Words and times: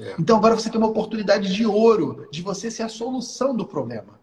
É. 0.00 0.14
Então 0.18 0.36
agora 0.36 0.54
você 0.54 0.70
tem 0.70 0.78
uma 0.78 0.88
oportunidade 0.88 1.52
de 1.52 1.66
ouro 1.66 2.26
de 2.30 2.42
você 2.42 2.70
ser 2.70 2.84
a 2.84 2.88
solução 2.88 3.54
do 3.54 3.66
problema. 3.66 4.18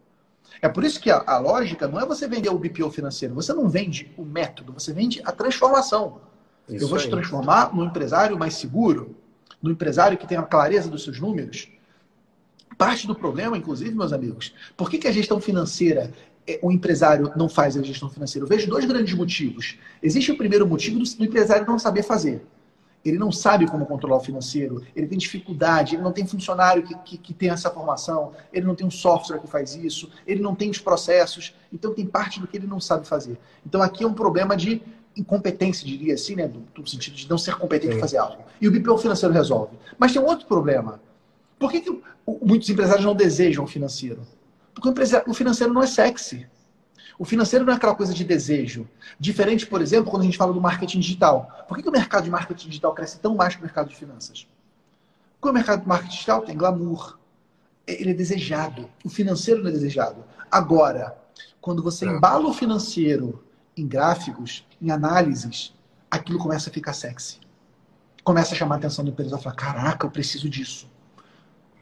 É 0.62 0.68
por 0.68 0.84
isso 0.84 1.00
que 1.00 1.12
a, 1.12 1.24
a 1.26 1.38
lógica 1.38 1.88
não 1.88 2.00
é 2.00 2.06
você 2.06 2.28
vender 2.28 2.50
o 2.50 2.58
BPO 2.58 2.90
financeiro. 2.90 3.36
Você 3.36 3.54
não 3.54 3.70
vende 3.70 4.12
o 4.18 4.26
método, 4.26 4.74
você 4.74 4.92
vende 4.92 5.22
a 5.24 5.32
transformação. 5.32 6.20
Isso 6.68 6.86
Eu 6.86 6.88
vou 6.90 6.98
aí. 6.98 7.04
te 7.04 7.10
transformar 7.10 7.74
num 7.74 7.86
empresário 7.86 8.38
mais 8.38 8.56
seguro, 8.56 9.16
num 9.62 9.72
empresário 9.72 10.18
que 10.18 10.28
tenha 10.28 10.42
a 10.42 10.44
clareza 10.44 10.90
dos 10.90 11.04
seus 11.04 11.20
números. 11.20 11.70
Parte 12.78 13.08
do 13.08 13.16
problema, 13.16 13.58
inclusive, 13.58 13.96
meus 13.96 14.14
amigos, 14.14 14.54
por 14.76 14.90
que, 14.90 14.98
que 14.98 15.08
a 15.08 15.12
gestão 15.12 15.40
financeira 15.40 16.12
é, 16.48 16.60
o 16.62 16.72
empresário 16.72 17.32
não 17.36 17.48
faz 17.48 17.78
a 17.78 17.84
gestão 17.84 18.10
financeira? 18.10 18.46
Eu 18.46 18.50
vejo 18.50 18.68
dois 18.68 18.86
grandes 18.86 19.14
motivos. 19.14 19.78
Existe 20.02 20.32
o 20.32 20.38
primeiro 20.38 20.68
motivo 20.68 21.00
do, 21.00 21.24
empresário 21.24 21.66
não 21.66 21.80
saber 21.80 22.04
fazer 22.04 22.46
ele 23.06 23.18
não 23.18 23.32
sabe 23.32 23.68
como 23.68 23.86
controlar 23.86 24.18
o 24.18 24.20
financeiro, 24.20 24.84
ele 24.96 25.08
tem 25.08 25.18
dificuldade, 25.18 25.96
ele 25.96 26.04
não 26.04 26.12
tem 26.12 26.26
funcionário 26.26 26.84
que, 26.84 26.96
que, 27.00 27.18
que, 27.18 27.34
tem 27.34 27.50
essa 27.50 27.70
formação, 27.70 28.34
ele 28.52 28.66
não 28.66 28.76
tem 28.76 28.86
um 28.86 28.92
software 28.92 29.40
que 29.40 29.48
faz 29.48 29.76
isso, 29.76 30.10
ele 30.26 30.42
não 30.42 30.54
tem 30.54 30.70
os 30.70 30.80
processos, 30.80 31.56
então 31.72 31.94
tem 31.94 32.06
parte 32.06 32.40
do 32.40 32.48
que 32.48 32.58
ele 32.58 32.68
não 32.68 32.80
sabe 32.80 33.08
fazer. 33.08 33.38
Então 33.66 33.82
aqui 33.82 34.04
é 34.04 34.08
um 34.08 34.14
problema 34.14 34.58
de 34.58 34.82
incompetência, 35.16 35.86
diria 35.86 36.14
assim, 36.14 36.36
né, 36.36 36.48
do, 36.48 36.60
do 36.60 36.88
sentido 36.88 37.16
de 37.16 37.30
não 37.30 37.38
ser 37.38 37.56
competente 37.56 37.96
em 37.96 38.00
fazer 38.00 38.18
algo. 38.18 38.44
E 38.62 38.68
o 38.68 38.72
BPO 38.72 38.98
financeiro 38.98 39.34
resolve. 39.34 39.76
Mas 39.98 40.14
tem 40.14 40.22
um 40.22 40.26
outro 40.26 40.46
problema. 40.46 41.00
Por 41.58 41.72
que, 41.72 41.82
que 41.82 42.02
muitos 42.42 42.70
empresários 42.70 43.06
não 43.06 43.16
desejam 43.16 43.64
o 43.64 43.68
financeiro? 43.68 44.22
Porque 44.76 44.90
o, 44.90 45.32
o 45.32 45.34
financeiro 45.34 45.74
não 45.74 45.82
é 45.82 45.88
sexy. 45.88 46.46
O 47.20 47.26
financeiro 47.26 47.66
não 47.66 47.74
é 47.74 47.76
aquela 47.76 47.96
coisa 47.96 48.14
de 48.14 48.24
desejo. 48.24 48.88
Diferente, 49.20 49.66
por 49.66 49.82
exemplo, 49.82 50.12
quando 50.12 50.22
a 50.22 50.26
gente 50.26 50.38
fala 50.38 50.54
do 50.54 50.62
marketing 50.62 51.00
digital. 51.00 51.66
Por 51.68 51.76
que, 51.76 51.84
que 51.84 51.90
o 51.90 51.92
mercado 51.92 52.26
de 52.26 52.30
marketing 52.30 52.68
digital 52.68 52.94
cresce 52.94 53.20
tão 53.20 53.36
mais 53.36 53.56
que 53.56 53.62
o 53.62 53.64
mercado 53.64 53.90
de 53.90 53.96
finanças? 53.96 54.48
Porque 55.40 55.50
o 55.50 55.54
mercado 55.54 55.82
de 55.82 55.88
marketing 55.88 56.14
digital 56.14 56.42
tem 56.42 56.56
glamour. 56.56 57.18
Ele 57.88 58.12
é 58.12 58.14
desejado. 58.14 58.88
O 59.04 59.10
financeiro 59.10 59.62
não 59.62 59.70
é 59.70 59.74
desejado. 59.74 60.24
Agora, 60.52 61.18
quando 61.60 61.82
você 61.82 62.06
é. 62.06 62.10
embala 62.10 62.48
o 62.48 62.54
financeiro 62.54 63.44
em 63.76 63.88
gráficos, 63.88 64.66
em 64.82 64.92
análises, 64.92 65.74
aquilo 66.10 66.38
começa 66.38 66.70
a 66.70 66.74
ficar 66.74 66.94
sexy. 66.94 67.40
Começa 68.24 68.54
a 68.54 68.58
chamar 68.58 68.76
a 68.76 68.78
atenção 68.78 69.04
do 69.04 69.12
empresa. 69.12 69.38
Fala, 69.38 69.56
caraca, 69.56 70.06
eu 70.06 70.12
preciso 70.12 70.50
disso. 70.50 70.88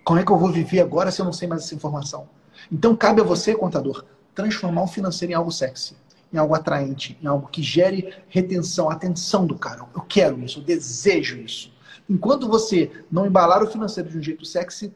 Como 0.04 0.20
é 0.20 0.24
que 0.24 0.32
eu 0.32 0.38
vou 0.38 0.52
viver 0.52 0.80
agora 0.80 1.12
se 1.12 1.20
eu 1.20 1.26
não 1.26 1.34
sei 1.34 1.48
mais 1.48 1.64
essa 1.64 1.76
informação? 1.76 2.30
Então, 2.72 2.96
cabe 2.96 3.22
a 3.22 3.24
você, 3.24 3.56
contador, 3.56 4.06
transformar 4.36 4.84
o 4.84 4.88
financeiro 4.88 5.32
em 5.32 5.36
algo 5.36 5.52
sexy, 5.52 5.96
em 6.32 6.38
algo 6.38 6.54
atraente, 6.54 7.18
em 7.24 7.26
algo 7.26 7.48
que 7.48 7.64
gere 7.64 8.14
retenção, 8.28 8.90
atenção 8.90 9.48
do 9.48 9.58
cara. 9.58 9.88
Eu 9.96 10.02
quero 10.02 10.40
isso, 10.44 10.60
eu 10.60 10.64
desejo 10.64 11.38
isso. 11.38 11.74
Enquanto 12.08 12.48
você 12.48 12.92
não 13.12 13.26
embalar 13.26 13.64
o 13.64 13.68
financeiro 13.68 14.10
de 14.10 14.18
um 14.18 14.22
jeito 14.22 14.46
sexy, 14.46 14.94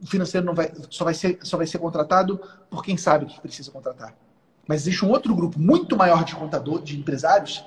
o 0.00 0.06
financeiro 0.06 0.46
não 0.46 0.54
vai, 0.54 0.70
só, 0.90 1.04
vai 1.04 1.14
ser, 1.14 1.38
só 1.42 1.56
vai 1.56 1.66
ser 1.66 1.78
contratado 1.78 2.40
por 2.68 2.84
quem 2.84 2.96
sabe 2.96 3.26
que 3.26 3.40
precisa 3.40 3.70
contratar. 3.70 4.14
Mas 4.68 4.82
existe 4.82 5.04
um 5.04 5.10
outro 5.10 5.34
grupo 5.34 5.58
muito 5.58 5.96
maior 5.96 6.24
de 6.24 6.34
contador, 6.36 6.82
de 6.82 6.98
empresários, 6.98 7.64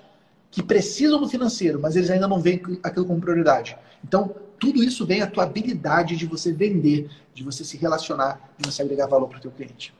que 0.51 0.63
precisam 0.63 1.19
do 1.19 1.27
financeiro, 1.27 1.81
mas 1.81 1.95
eles 1.95 2.09
ainda 2.09 2.27
não 2.27 2.39
veem 2.39 2.61
aquilo 2.81 3.05
como 3.05 3.19
prioridade. 3.19 3.77
Então, 4.03 4.33
tudo 4.57 4.81
isso 4.81 5.05
vem 5.05 5.21
a 5.21 5.27
tua 5.27 5.43
habilidade 5.43 6.15
de 6.15 6.25
você 6.25 6.53
vender, 6.53 7.09
de 7.33 7.43
você 7.43 7.65
se 7.65 7.75
relacionar, 7.75 8.53
de 8.57 8.69
você 8.69 8.81
agregar 8.81 9.07
valor 9.07 9.27
para 9.27 9.37
o 9.37 9.41
teu 9.41 9.51
cliente. 9.51 9.93